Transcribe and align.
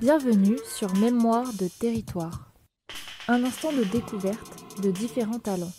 Bienvenue 0.00 0.58
sur 0.66 0.92
Mémoire 0.96 1.46
de 1.54 1.68
territoire. 1.68 2.52
Un 3.28 3.44
instant 3.44 3.72
de 3.72 3.84
découverte 3.84 4.80
de 4.82 4.90
différents 4.90 5.38
talents. 5.38 5.72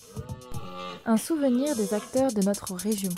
Un 1.06 1.18
souvenir 1.18 1.76
des 1.76 1.94
acteurs 1.94 2.32
de 2.32 2.42
notre 2.42 2.76
région. 2.76 3.12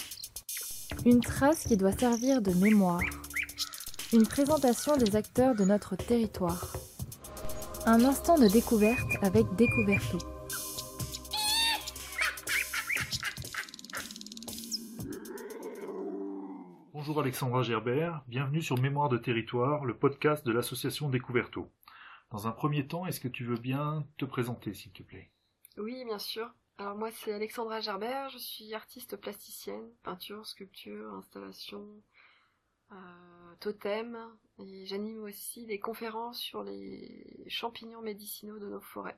Une 1.06 1.22
trace 1.22 1.66
qui 1.66 1.78
doit 1.78 1.92
servir 1.92 2.42
de 2.42 2.52
mémoire. 2.52 3.02
Une 4.12 4.26
présentation 4.26 4.98
des 4.98 5.16
acteurs 5.16 5.54
de 5.54 5.66
notre 5.66 5.96
territoire. 5.96 6.74
Un 7.86 8.04
instant 8.04 8.40
de 8.40 8.48
découverte 8.48 9.08
avec 9.22 9.46
Découverto. 9.56 10.18
Bonjour 17.08 17.22
Alexandra 17.22 17.64
Gerbert, 17.64 18.22
bienvenue 18.28 18.62
sur 18.62 18.78
Mémoire 18.78 19.08
de 19.08 19.18
territoire, 19.18 19.86
le 19.86 19.98
podcast 19.98 20.46
de 20.46 20.52
l'association 20.52 21.08
Découverto. 21.08 21.72
Dans 22.32 22.48
un 22.48 22.52
premier 22.52 22.86
temps, 22.86 23.06
est-ce 23.06 23.22
que 23.22 23.30
tu 23.30 23.46
veux 23.46 23.56
bien 23.56 24.06
te 24.18 24.26
présenter 24.26 24.74
s'il 24.74 24.92
te 24.92 25.04
plaît? 25.04 25.32
Oui, 25.78 26.04
bien 26.04 26.20
sûr. 26.20 26.54
Alors 26.78 26.98
moi 26.98 27.10
c'est 27.12 27.32
Alexandra 27.32 27.80
Gerbert, 27.80 28.28
je 28.32 28.40
suis 28.40 28.74
artiste 28.74 29.16
plasticienne, 29.16 29.90
peinture, 30.04 30.46
sculpture, 30.46 31.14
installation, 31.14 31.88
euh, 32.92 33.56
totem, 33.62 34.18
et 34.60 34.86
j'anime 34.86 35.24
aussi 35.24 35.66
des 35.66 35.80
conférences 35.80 36.42
sur 36.42 36.62
les 36.62 37.46
champignons 37.48 38.02
médicinaux 38.02 38.60
de 38.60 38.68
nos 38.68 38.82
forêts. 38.82 39.18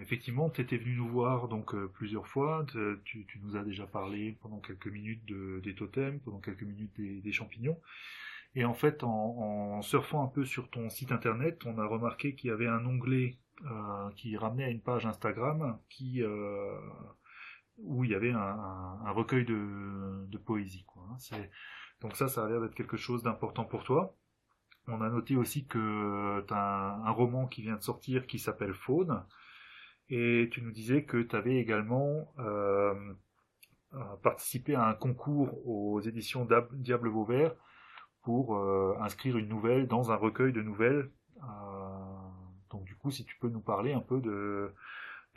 Effectivement, 0.00 0.50
tu 0.50 0.60
étais 0.60 0.76
venu 0.76 0.96
nous 0.96 1.08
voir 1.08 1.48
donc 1.48 1.74
euh, 1.74 1.90
plusieurs 1.92 2.28
fois. 2.28 2.64
Tu, 3.04 3.26
nous 3.42 3.56
as 3.56 3.64
déjà 3.64 3.86
parlé 3.86 4.36
pendant 4.40 4.60
quelques 4.60 4.86
minutes 4.86 5.24
de, 5.24 5.60
des 5.64 5.74
totems, 5.74 6.20
pendant 6.20 6.38
quelques 6.38 6.62
minutes 6.62 6.92
des, 6.96 7.32
champignons. 7.32 7.80
Et 8.54 8.64
en 8.64 8.74
fait, 8.74 9.02
en, 9.02 9.82
surfant 9.82 10.22
un 10.22 10.28
peu 10.28 10.44
sur 10.44 10.70
ton 10.70 10.88
site 10.90 11.10
internet, 11.10 11.64
on 11.66 11.78
a 11.78 11.86
remarqué 11.86 12.34
qu'il 12.36 12.50
y 12.50 12.52
avait 12.52 12.68
un 12.68 12.86
onglet 12.86 13.38
euh, 13.64 14.10
qui 14.16 14.36
ramenait 14.36 14.64
à 14.64 14.70
une 14.70 14.80
page 14.80 15.06
Instagram 15.06 15.78
qui 15.88 16.22
euh, 16.22 16.78
où 17.78 18.04
il 18.04 18.10
y 18.10 18.14
avait 18.14 18.32
un, 18.32 19.10
recueil 19.10 19.44
de, 19.44 20.38
poésie. 20.38 20.86
Hein. 20.96 21.38
Donc 22.00 22.14
ça, 22.16 22.28
ça 22.28 22.44
a 22.44 22.48
l'air 22.48 22.60
d'être 22.60 22.74
quelque 22.74 22.96
chose 22.96 23.24
d'important 23.24 23.64
pour 23.64 23.82
toi. 23.82 24.14
On 24.86 25.00
a 25.00 25.08
noté 25.08 25.36
aussi 25.36 25.66
que 25.66 26.44
tu 26.46 26.54
as 26.54 27.00
un 27.04 27.10
roman 27.10 27.46
qui 27.46 27.62
vient 27.62 27.76
de 27.76 27.82
sortir 27.82 28.26
qui 28.26 28.38
s'appelle 28.38 28.74
Faune. 28.74 29.24
Et 30.10 30.48
tu 30.52 30.62
nous 30.62 30.70
disais 30.70 31.04
que 31.04 31.22
tu 31.22 31.34
avais 31.34 31.56
également 31.56 32.32
euh, 32.38 32.94
euh, 33.94 33.98
participé 34.22 34.74
à 34.74 34.86
un 34.86 34.94
concours 34.94 35.66
aux 35.66 36.00
éditions 36.00 36.46
Diable 36.72 37.08
Vauvert 37.08 37.54
pour 38.22 38.56
euh, 38.56 38.94
inscrire 39.00 39.36
une 39.38 39.48
nouvelle 39.48 39.86
dans 39.86 40.12
un 40.12 40.16
recueil 40.16 40.52
de 40.52 40.62
nouvelles. 40.62 41.10
Donc 42.70 42.84
du 42.84 42.96
coup, 42.96 43.10
si 43.10 43.24
tu 43.24 43.36
peux 43.38 43.48
nous 43.48 43.60
parler 43.60 43.92
un 43.92 44.00
peu 44.00 44.20
de, 44.20 44.72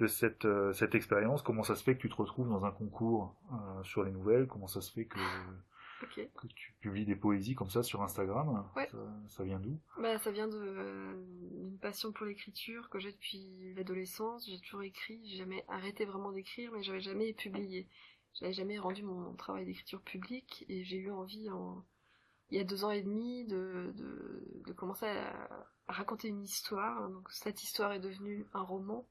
cette, 0.08 0.96
expérience, 0.96 1.42
comment 1.44 1.64
ça 1.64 1.76
se 1.76 1.84
fait 1.84 1.96
que 1.96 2.02
tu 2.02 2.09
te 2.09 2.16
retrouves 2.16 2.50
dans 2.50 2.66
un 2.66 2.72
concours 2.72 3.36
sur 3.84 4.04
les 4.04 4.12
nouvelles, 4.12 4.48
comment 4.48 4.68
ça 4.68 4.81
se 4.81 4.92
fait 4.92 5.06
que, 5.06 5.20
Que 6.00 6.48
tu 6.48 6.73
publies 6.80 7.06
des 7.06 7.16
poésies 7.16 7.56
comme 7.56 7.70
ça 7.70 7.84
sur 7.84 8.02
Instagram, 8.03 8.66
Ouais. 8.76 8.88
ça, 8.92 8.98
ça 9.28 9.44
vient 9.44 9.59
d'où? 9.59 9.80
Bah, 10.00 10.17
ça 10.20 10.31
vient 10.31 10.48
euh, 10.50 11.14
d'une 11.52 11.78
passion 11.80 12.12
pour 12.12 12.26
l'écriture 12.26 12.90
que 12.90 13.00
j'ai 13.00 13.12
depuis 13.12 13.73
l'adolescence. 13.76 14.48
J'ai 14.48 14.59
toujours 14.59 14.84
écrit, 14.84 15.20
j'ai 15.28 15.38
jamais 15.38 15.66
arrêté 15.68 16.06
vraiment 16.06 16.31
d'écrire, 16.31 16.72
mais 16.72 16.84
j'avais 16.84 17.00
jamais 17.02 17.34
publié. 17.34 17.88
J'avais 18.34 18.53
jamais 18.53 18.78
rendu 18.78 19.02
mon 19.03 19.34
travail 19.34 19.66
d'écriture 19.66 20.02
public 20.02 20.66
et 20.70 20.84
j'ai 20.84 20.98
eu 20.98 21.09
envie, 21.12 21.50
en, 21.50 21.84
il 22.52 22.58
y 22.58 22.62
a 22.62 22.64
deux 22.64 22.84
ans 22.84 22.92
et 22.92 23.02
demi, 23.02 23.45
de, 23.45 23.92
de, 23.95 24.44
de 24.68 24.73
commencer 24.73 25.08
à, 25.08 25.68
à 25.88 25.94
raconter 25.94 26.28
une 26.28 26.44
histoire. 26.44 27.09
Donc 27.09 27.30
cette 27.31 27.64
histoire 27.64 27.94
est 27.94 28.00
devenue 28.00 28.45
un 28.53 28.62
roman. 28.62 29.08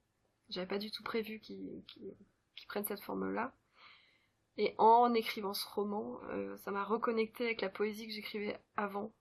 J'avais 0.48 0.68
pas 0.68 0.78
du 0.78 0.92
tout 0.92 1.02
prévu 1.02 1.40
qu'il 1.40 1.82
qu'il 1.86 2.66
prenne 2.68 2.84
cette 2.84 3.00
forme-là. 3.02 3.52
Et 4.58 4.74
en 4.78 5.12
écrivant 5.12 5.52
ce 5.52 5.66
roman, 5.68 6.18
euh, 6.30 6.56
ça 6.58 6.70
m'a 6.70 6.84
reconnecté 6.84 7.44
avec 7.44 7.60
la 7.60 7.68
poésie 7.68 8.06
que 8.06 8.12
j'écrivais 8.12 8.58
avant 8.76 9.12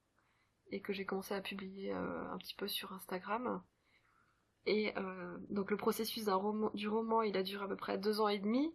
et 0.71 0.81
que 0.81 0.93
j'ai 0.93 1.05
commencé 1.05 1.33
à 1.33 1.41
publier 1.41 1.93
euh, 1.93 2.31
un 2.31 2.37
petit 2.37 2.55
peu 2.55 2.67
sur 2.67 2.93
Instagram. 2.93 3.61
Et 4.65 4.97
euh, 4.97 5.37
donc 5.49 5.71
le 5.71 5.77
processus 5.77 6.25
du 6.73 6.87
roman, 6.87 7.21
il 7.21 7.37
a 7.37 7.43
duré 7.43 7.65
à 7.65 7.67
peu 7.67 7.75
près 7.75 7.97
deux 7.97 8.21
ans 8.21 8.29
et 8.29 8.39
demi. 8.39 8.73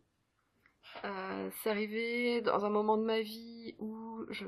C'est 1.03 1.71
arrivé 1.71 2.41
dans 2.41 2.65
un 2.65 2.71
moment 2.71 2.97
de 2.97 3.04
ma 3.04 3.21
vie 3.21 3.75
où 3.78 4.25
je 4.31 4.47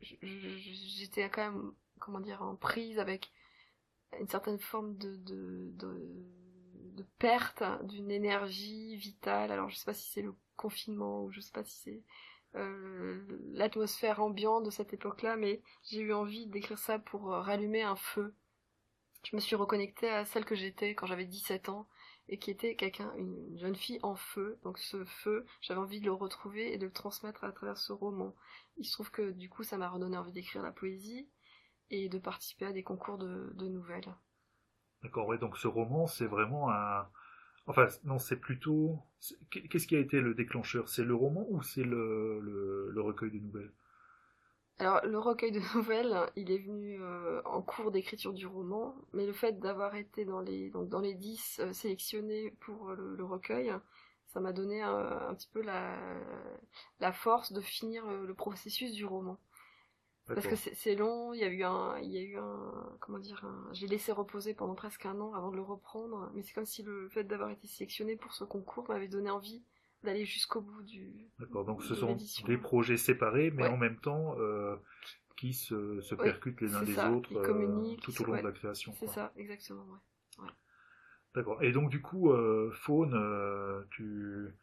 j'étais 0.00 1.28
quand 1.28 1.50
même 1.50 1.72
comment 1.98 2.20
dire 2.20 2.42
en 2.42 2.54
prise 2.54 2.98
avec 2.98 3.32
une 4.18 4.28
certaine 4.28 4.58
forme 4.58 4.96
de, 4.96 5.74
de 6.98 7.06
perte 7.18 7.62
d'une 7.84 8.10
énergie 8.10 8.96
vitale. 8.96 9.52
Alors 9.52 9.70
je 9.70 9.76
sais 9.76 9.84
pas 9.84 9.94
si 9.94 10.10
c'est 10.10 10.22
le 10.22 10.34
confinement 10.56 11.22
ou 11.22 11.30
je 11.30 11.40
sais 11.40 11.52
pas 11.52 11.64
si 11.64 11.76
c'est 11.76 12.02
euh, 12.56 13.24
l'atmosphère 13.52 14.20
ambiante 14.20 14.64
de 14.64 14.70
cette 14.70 14.92
époque-là, 14.92 15.36
mais 15.36 15.62
j'ai 15.84 16.00
eu 16.00 16.12
envie 16.12 16.46
d'écrire 16.46 16.78
ça 16.78 16.98
pour 16.98 17.32
euh, 17.32 17.40
rallumer 17.40 17.82
un 17.82 17.96
feu. 17.96 18.34
Je 19.24 19.36
me 19.36 19.40
suis 19.40 19.56
reconnectée 19.56 20.08
à 20.08 20.24
celle 20.24 20.44
que 20.44 20.54
j'étais 20.54 20.94
quand 20.94 21.06
j'avais 21.06 21.26
17 21.26 21.68
ans 21.68 21.86
et 22.28 22.38
qui 22.38 22.50
était 22.50 22.74
quelqu'un, 22.74 23.12
une 23.16 23.58
jeune 23.58 23.76
fille 23.76 24.00
en 24.02 24.16
feu. 24.16 24.58
Donc 24.64 24.78
ce 24.78 25.04
feu, 25.04 25.46
j'avais 25.60 25.80
envie 25.80 26.00
de 26.00 26.06
le 26.06 26.12
retrouver 26.12 26.72
et 26.72 26.78
de 26.78 26.86
le 26.86 26.92
transmettre 26.92 27.44
à 27.44 27.52
travers 27.52 27.78
ce 27.78 27.92
roman. 27.92 28.34
Il 28.76 28.86
se 28.86 28.92
trouve 28.92 29.10
que 29.10 29.30
du 29.30 29.48
coup, 29.48 29.62
ça 29.62 29.78
m'a 29.78 29.88
redonné 29.88 30.16
envie 30.16 30.32
d'écrire 30.32 30.62
la 30.62 30.72
poésie 30.72 31.28
et 31.90 32.08
de 32.08 32.18
participer 32.18 32.66
à 32.66 32.72
des 32.72 32.82
concours 32.82 33.18
de 33.18 33.68
nouvelles. 33.68 34.14
D'accord, 35.02 35.28
ouais, 35.28 35.38
donc 35.38 35.56
ce 35.56 35.68
roman, 35.68 36.06
c'est 36.06 36.26
vraiment 36.26 36.70
un... 36.70 37.08
Enfin, 37.66 37.86
non, 38.04 38.18
c'est 38.18 38.36
plutôt... 38.36 38.98
Qu'est-ce 39.50 39.86
qui 39.86 39.96
a 39.96 40.00
été 40.00 40.20
le 40.20 40.34
déclencheur? 40.34 40.88
C'est 40.88 41.04
le 41.04 41.14
roman 41.14 41.46
ou 41.50 41.62
c'est 41.62 41.84
le, 41.84 42.92
recueil 42.96 43.30
de 43.30 43.38
nouvelles? 43.38 43.72
Alors, 44.78 45.04
le 45.04 45.18
recueil 45.18 45.52
de 45.52 45.60
nouvelles, 45.74 46.16
il 46.36 46.50
est 46.50 46.58
venu 46.58 46.98
euh, 47.00 47.42
en 47.44 47.62
cours 47.62 47.90
d'écriture 47.90 48.32
du 48.32 48.46
roman, 48.46 48.94
mais 49.12 49.26
le 49.26 49.32
fait 49.32 49.60
d'avoir 49.60 49.94
été 49.96 50.24
dans 50.24 50.40
les, 50.40 50.70
dans 50.70 51.00
les 51.00 51.14
10 51.14 51.60
euh, 51.60 51.72
sélectionnés 51.72 52.52
pour 52.60 52.90
le, 52.92 53.24
recueil, 53.24 53.72
ça 54.28 54.40
m'a 54.40 54.52
donné 54.52 54.82
un, 54.82 55.34
petit 55.34 55.48
peu 55.52 55.62
la, 55.62 57.12
force 57.12 57.52
de 57.52 57.60
finir 57.60 58.06
le 58.06 58.34
processus 58.34 58.92
du 58.92 59.04
roman. 59.04 59.38
Parce 60.34 60.46
que 60.46 60.56
c'est 60.56 60.94
long, 60.94 61.32
il 61.32 61.40
y 61.40 61.44
a 61.44 61.48
eu 61.48 61.62
un, 61.64 61.98
il 61.98 62.10
y 62.10 62.18
a 62.18 62.22
eu 62.22 62.36
un, 62.36 62.96
comment 63.00 63.18
dire, 63.18 63.44
un, 63.44 63.72
l'ai 63.80 63.86
laissé 63.86 64.12
reposer 64.12 64.54
pendant 64.54 64.74
presque 64.74 65.06
un 65.06 65.18
an 65.20 65.32
avant 65.34 65.50
de 65.50 65.56
le 65.56 65.62
reprendre, 65.62 66.30
mais 66.34 66.42
c'est 66.42 66.52
comme 66.52 66.66
si 66.66 66.82
le 66.82 67.08
fait 67.08 67.24
d'avoir 67.24 67.50
été 67.50 67.66
sélectionné 67.66 68.16
pour 68.16 68.34
ce 68.34 68.44
concours 68.44 68.86
m'avait 68.88 69.08
donné 69.08 69.30
envie 69.30 69.62
d'aller 70.04 70.24
jusqu'au 70.24 70.60
bout 70.60 70.82
du, 70.82 71.12
D'accord, 71.38 71.64
donc 71.64 71.82
ce 71.82 71.94
sont 71.94 72.16
des 72.46 72.58
projets 72.58 72.96
séparés, 72.96 73.50
mais 73.50 73.64
Ouais. 73.64 73.68
en 73.68 73.76
même 73.76 73.96
temps 73.96 74.36
euh, 74.38 74.76
qui 75.36 75.52
se, 75.52 76.14
percutent 76.14 76.60
les 76.60 76.74
uns 76.74 76.86
ça, 76.86 77.10
autres 77.10 77.36
euh, 77.36 77.96
tout 78.02 78.22
au 78.22 78.26
long 78.26 78.32
ouais, 78.34 78.42
de 78.42 78.46
la 78.46 78.52
création. 78.52 78.92
C'est 78.98 79.08
ça, 79.08 79.32
exactement, 79.36 79.84
ouais. 80.38 80.48
D'accord. 81.34 81.62
Et 81.62 81.72
donc 81.72 81.90
du 81.90 82.00
coup, 82.00 82.30
euh, 82.30 82.70
Faune, 82.72 83.14
tu, 83.90 84.54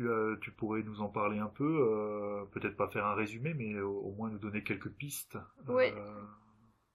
tu, 0.00 0.10
as- 0.10 0.36
tu 0.40 0.50
pourrais 0.52 0.82
nous 0.82 1.02
en 1.02 1.08
parler 1.08 1.38
un 1.38 1.48
peu, 1.48 1.64
euh, 1.64 2.44
peut-être 2.52 2.76
pas 2.76 2.88
faire 2.88 3.04
un 3.06 3.14
résumé, 3.14 3.52
mais 3.54 3.78
au, 3.80 4.12
moins 4.12 4.30
nous 4.30 4.38
donner 4.38 4.62
quelques 4.62 4.90
pistes. 4.90 5.36
Euh, 5.68 6.24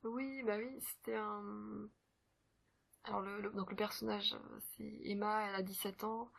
Oui, 0.03 0.41
bah 0.43 0.57
oui, 0.57 0.79
c'était 0.81 1.15
un. 1.15 1.87
Alors, 3.03 3.21
le, 3.21 3.51
donc 3.51 3.69
le 3.69 3.75
personnage, 3.75 4.33
euh, 4.33 4.59
c'est 4.75 4.99
Emma, 5.03 5.47
elle 5.47 5.55
a 5.55 5.61
17 5.61 6.03
ans, 6.03 6.31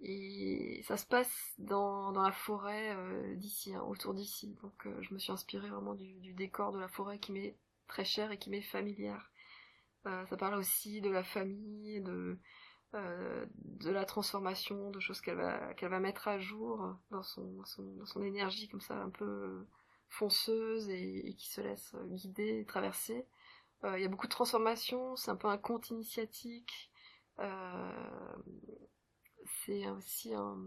et 0.00 0.82
ça 0.86 0.96
se 0.96 1.06
passe 1.06 1.54
dans, 1.58 2.12
dans 2.12 2.22
la 2.22 2.30
forêt 2.30 2.94
euh, 2.94 3.34
d'ici, 3.34 3.74
hein, 3.74 3.82
autour 3.82 4.14
d'ici. 4.14 4.56
Donc, 4.62 4.86
euh, 4.86 5.02
je 5.02 5.12
me 5.12 5.18
suis 5.18 5.32
inspirée 5.32 5.70
vraiment 5.70 5.94
du, 5.94 6.32
décor 6.34 6.70
de 6.70 6.78
la 6.78 6.88
forêt 6.88 7.18
qui 7.18 7.32
m'est 7.32 7.56
très 7.88 8.04
cher 8.04 8.30
et 8.30 8.38
qui 8.38 8.48
m'est 8.50 8.62
familière. 8.62 9.28
Euh, 10.06 10.24
ça 10.26 10.36
parle 10.36 10.54
aussi 10.54 11.00
de 11.00 11.10
la 11.10 11.24
famille, 11.24 12.00
de, 12.00 12.38
euh, 12.94 13.46
de 13.56 13.90
la 13.90 14.04
transformation, 14.04 14.90
de 14.90 15.00
choses 15.00 15.20
qu'elle 15.20 15.36
va, 15.36 15.74
qu'elle 15.74 15.90
va 15.90 16.00
mettre 16.00 16.28
à 16.28 16.38
jour 16.38 16.96
dans 17.10 17.22
son, 17.22 17.64
son, 17.64 18.04
son 18.06 18.22
énergie 18.22 18.68
comme 18.68 18.80
ça, 18.80 18.94
un 18.96 19.10
peu 19.10 19.66
fonceuse 20.08 20.88
et, 20.90 21.34
qui 21.38 21.48
se 21.50 21.60
laisse 21.60 21.94
guider 22.10 22.60
et 22.60 22.64
traverser. 22.66 23.26
Euh, 23.84 23.98
Il 23.98 24.02
y 24.02 24.06
a 24.06 24.08
beaucoup 24.08 24.26
de 24.28 24.32
transformations, 24.32 25.16
c'est 25.16 25.30
un 25.30 25.36
peu 25.36 25.48
un 25.48 25.58
conte 25.58 25.90
initiatique. 25.90 26.90
Euh, 27.40 27.92
c'est 29.64 29.88
aussi 29.88 30.34
un- 30.34 30.58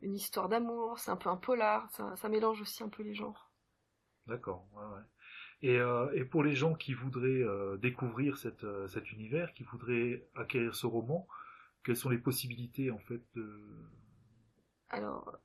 une 0.00 0.16
histoire 0.16 0.48
d'amour, 0.48 0.98
c'est 0.98 1.12
un 1.12 1.16
peu 1.16 1.28
un 1.30 1.36
polar, 1.36 1.88
ça, 1.92 2.16
ça 2.16 2.28
mélange 2.28 2.60
aussi 2.62 2.82
un 2.82 2.88
peu 2.88 3.04
les 3.04 3.14
genres. 3.14 3.52
D'accord, 4.26 4.68
ouais, 4.74 4.84
ouais. 4.84 5.02
Et, 5.62 5.78
euh, 5.78 6.10
et 6.14 6.24
pour 6.24 6.44
les 6.44 6.54
gens 6.54 6.74
qui 6.74 6.94
voudraient 6.94 7.42
euh, 7.42 7.76
découvrir 7.78 8.38
cette, 8.38 8.62
euh, 8.64 8.86
cet 8.86 9.10
univers, 9.10 9.52
qui 9.54 9.64
voudraient 9.64 10.24
acquérir 10.36 10.72
ce 10.74 10.86
roman, 10.86 11.26
quelles 11.84 11.96
sont 11.96 12.10
les 12.10 12.18
possibilités 12.18 12.92
en 12.92 12.98
fait 12.98 13.22
de... 13.34 13.60
Alors, 14.90 15.36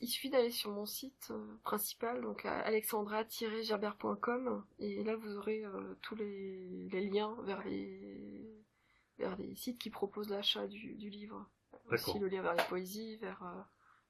il 0.00 0.06
suffit 0.06 0.30
d'aller 0.30 0.52
sur 0.52 0.70
mon 0.70 0.86
site 0.86 1.32
principal, 1.64 2.22
donc 2.22 2.44
alexandra-gerbert.com, 2.44 4.64
et 4.78 5.02
là 5.02 5.16
vous 5.16 5.36
aurez 5.36 5.64
tous 6.00 6.14
les, 6.14 6.88
liens 7.10 7.36
vers 7.42 7.64
les, 7.64 8.48
vers 9.18 9.36
les 9.36 9.56
sites 9.56 9.80
qui 9.80 9.90
proposent 9.90 10.30
l'achat 10.30 10.68
du, 10.68 11.10
livre. 11.10 11.50
Aussi 11.90 12.20
le 12.20 12.28
lien 12.28 12.40
vers 12.40 12.54
la 12.54 12.62
poésie, 12.62 13.16
vers, 13.16 13.42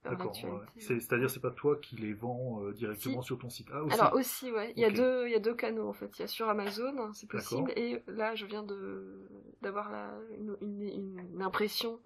euh, 0.06 0.11
l'actualité. 0.11 0.69
C'est-à-dire 0.79 1.31
c'est 1.31 1.41
pas 1.41 1.51
toi 1.51 1.77
qui 1.77 1.97
les 1.97 2.12
vends 2.12 2.61
directement 2.73 3.23
sur 3.23 3.39
ton 3.39 3.49
site. 3.49 3.69
Ah, 3.73 3.83
aussi. 3.83 3.95
Alors 3.95 4.15
aussi, 4.15 4.51
ouais. 4.51 4.73
Il 4.77 4.83
y 4.83 4.85
a 4.85 4.91
deux, 4.91 5.27
il 5.27 5.33
y 5.33 5.37
a 5.37 5.41
deux 5.41 5.55
canaux 5.55 5.89
en 5.89 5.93
fait. 5.93 6.17
Il 6.19 6.23
y 6.23 6.25
a 6.25 6.29
sur 6.29 6.49
Amazon, 6.49 6.97
hein, 6.99 7.12
c'est 7.12 7.29
possible, 7.29 7.73
et 7.77 8.03
là 8.06 8.35
je 8.35 8.47
viens 8.47 8.62
de 8.62 9.29
d'avoir 9.62 9.91
une, 10.33 10.56
une, 10.61 11.43
impression 11.43 12.01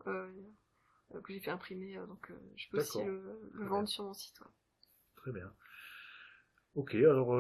euh, 1.15 1.21
que 1.23 1.33
j'ai 1.33 1.41
fait 1.41 1.50
imprimer, 1.50 1.97
euh, 1.97 2.06
donc 2.06 2.31
euh, 2.31 2.35
je 2.56 2.69
peux 2.71 2.79
aussi 2.79 3.03
le, 3.03 3.41
vendre 3.55 3.89
sur 3.89 4.05
mon 4.05 4.12
site. 4.12 4.39
Très 5.17 5.33
bien. 5.33 5.51
Ok, 6.75 6.94
alors 6.94 7.35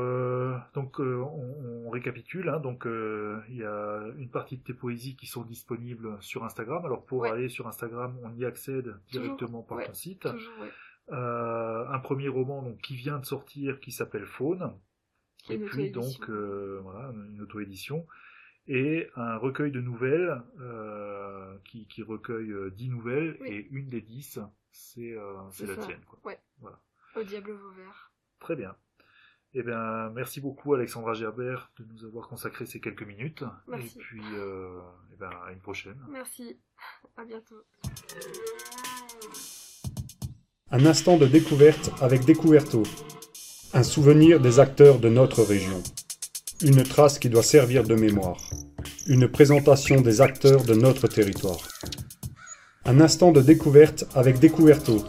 donc 0.74 0.98
on, 0.98 1.90
récapitule. 1.90 2.48
Hein, 2.48 2.58
donc 2.60 2.86
il 2.86 3.56
y 3.56 3.64
a 3.64 4.02
une 4.18 4.30
partie 4.30 4.56
de 4.56 4.62
tes 4.62 4.74
poésies 4.74 5.16
qui 5.16 5.26
sont 5.26 5.42
disponibles 5.42 6.16
sur 6.20 6.44
Instagram. 6.44 6.84
Alors 6.84 7.04
pour 7.04 7.24
aller 7.24 7.48
sur 7.48 7.68
Instagram, 7.68 8.18
on 8.24 8.34
y 8.34 8.44
accède 8.44 8.96
directement 9.10 9.62
par 9.62 9.84
ton 9.84 9.94
site. 9.94 10.28
un 11.10 11.98
premier 12.00 12.28
roman 12.28 12.62
donc 12.62 12.78
qui 12.78 12.96
vient 12.96 13.18
de 13.18 13.26
sortir 13.26 13.80
qui 13.80 13.92
s'appelle 13.92 14.26
Faune. 14.26 14.72
Et 15.50 15.58
puis 15.58 15.90
donc 15.90 16.28
voilà 16.28 17.12
une 17.30 17.40
auto-édition 17.42 18.06
et 18.68 19.08
un 19.16 19.38
recueil 19.38 19.72
de 19.72 19.80
nouvelles 19.80 20.42
euh, 20.60 21.56
qui, 21.64 21.86
qui, 21.86 22.02
recueille 22.02 22.50
euh, 22.50 22.70
dix 22.70 22.88
nouvelles 22.88 23.38
et 23.46 23.66
une 23.70 23.88
des 23.88 24.02
dix, 24.02 24.38
c'est 24.70 25.12
euh, 25.12 25.34
la 25.66 25.76
tienne. 25.76 26.00
Quoi. 26.06 26.34
Voilà. 26.60 26.78
Au 27.16 27.22
diable 27.22 27.52
Vauvert. 27.52 28.12
Très 28.38 28.56
bien. 28.56 28.76
Eh 29.60 29.64
bien, 29.64 30.08
merci 30.14 30.40
beaucoup 30.40 30.74
Alexandra 30.74 31.14
Gerbert 31.14 31.72
de 31.80 31.84
nous 31.92 32.06
avoir 32.06 32.28
consacré 32.28 32.64
ces 32.64 32.78
quelques 32.78 33.02
minutes. 33.02 33.42
Merci. 33.66 33.86
Et 33.86 33.98
puis, 33.98 34.22
euh, 34.36 34.68
eh 35.12 35.16
ben, 35.18 35.30
à 35.48 35.50
une 35.50 35.58
prochaine. 35.58 35.96
Merci. 36.12 36.56
À 37.16 37.24
bientôt. 37.24 37.56
Un 40.70 40.86
instant 40.86 41.16
de 41.16 41.26
découverte 41.26 41.90
avec 42.00 42.24
Découverto. 42.24 42.84
Un 43.74 43.82
souvenir 43.82 44.38
des 44.38 44.60
acteurs 44.60 45.00
de 45.00 45.08
notre 45.08 45.42
région. 45.42 45.82
Une 46.62 46.84
trace 46.84 47.18
qui 47.18 47.28
doit 47.28 47.42
servir 47.42 47.82
de 47.82 47.96
mémoire. 47.96 48.38
Une 49.08 49.26
présentation 49.26 50.00
des 50.00 50.20
acteurs 50.20 50.62
de 50.62 50.74
notre 50.74 51.08
territoire. 51.08 51.58
Un 52.84 53.00
instant 53.00 53.32
de 53.32 53.40
découverte 53.40 54.04
avec 54.14 54.38
Découverto 54.38 55.02